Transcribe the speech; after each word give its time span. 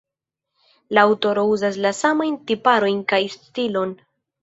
La 0.99 1.03
aŭtoro 1.09 1.45
uzas 1.57 1.79
la 1.85 1.93
samajn 2.01 2.41
tiparojn 2.51 3.07
kaj 3.15 3.25
stilon. 3.39 3.99